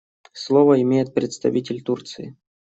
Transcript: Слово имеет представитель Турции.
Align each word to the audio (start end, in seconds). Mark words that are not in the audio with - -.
Слово 0.33 0.81
имеет 0.81 1.13
представитель 1.13 1.83
Турции. 1.83 2.35